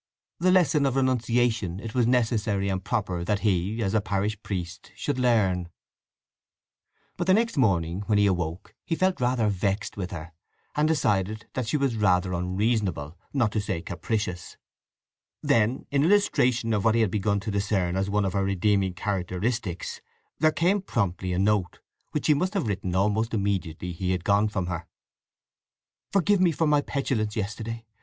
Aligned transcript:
The 0.39 0.49
lesson 0.49 0.87
of 0.87 0.95
renunciation 0.95 1.79
it 1.79 1.93
was 1.93 2.07
necessary 2.07 2.69
and 2.69 2.83
proper 2.83 3.23
that 3.23 3.41
he, 3.41 3.83
as 3.83 3.93
a 3.93 4.01
parish 4.01 4.41
priest, 4.41 4.91
should 4.95 5.19
learn. 5.19 5.69
But 7.17 7.27
the 7.27 7.35
next 7.35 7.55
morning 7.55 8.01
when 8.07 8.17
he 8.17 8.25
awoke 8.25 8.73
he 8.83 8.95
felt 8.95 9.21
rather 9.21 9.47
vexed 9.47 9.97
with 9.97 10.09
her, 10.09 10.31
and 10.75 10.87
decided 10.87 11.45
that 11.53 11.67
she 11.67 11.77
was 11.77 11.95
rather 11.97 12.33
unreasonable, 12.33 13.15
not 13.31 13.51
to 13.51 13.61
say 13.61 13.83
capricious. 13.83 14.57
Then, 15.43 15.85
in 15.91 16.03
illustration 16.03 16.73
of 16.73 16.83
what 16.83 16.95
he 16.95 17.01
had 17.01 17.11
begun 17.11 17.39
to 17.41 17.51
discern 17.51 17.95
as 17.95 18.09
one 18.09 18.25
of 18.25 18.33
her 18.33 18.43
redeeming 18.43 18.95
characteristics 18.95 20.01
there 20.39 20.51
came 20.51 20.81
promptly 20.81 21.31
a 21.31 21.37
note, 21.37 21.79
which 22.09 22.25
she 22.25 22.33
must 22.33 22.55
have 22.55 22.65
written 22.67 22.95
almost 22.95 23.35
immediately 23.35 23.91
he 23.91 24.13
had 24.13 24.23
gone 24.23 24.47
from 24.47 24.65
her: 24.65 24.87
Forgive 26.11 26.39
me 26.41 26.51
for 26.51 26.65
my 26.65 26.81
petulance 26.81 27.35
yesterday! 27.35 27.85